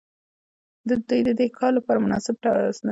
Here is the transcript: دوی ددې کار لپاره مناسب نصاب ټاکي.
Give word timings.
دوی 1.07 1.21
ددې 1.27 1.47
کار 1.57 1.71
لپاره 1.77 2.03
مناسب 2.05 2.35
نصاب 2.35 2.35
ټاکي. 2.43 2.79